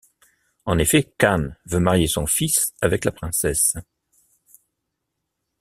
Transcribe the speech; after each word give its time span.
En 0.65 0.79
effet 0.79 1.13
Khan 1.19 1.49
veut 1.67 1.79
marier 1.79 2.07
son 2.07 2.25
fils 2.25 2.73
avec 2.81 3.05
la 3.05 3.11
princesse. 3.11 3.75